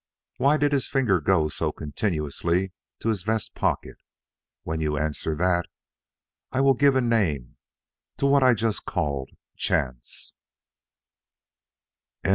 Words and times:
"Why 0.37 0.57
did 0.57 0.71
his 0.71 0.87
finger 0.87 1.21
go 1.21 1.47
so 1.47 1.71
continuously 1.71 2.73
to 3.01 3.09
his 3.09 3.21
vest 3.21 3.53
pocket? 3.53 3.97
When 4.63 4.79
you 4.81 4.97
answer 4.97 5.35
that, 5.35 5.67
I 6.51 6.59
will 6.59 6.73
give 6.73 6.95
a 6.95 7.01
name 7.01 7.57
to 8.17 8.25
what 8.25 8.41
I 8.41 8.55
just 8.55 8.85
called 8.85 9.29
chance." 9.57 10.33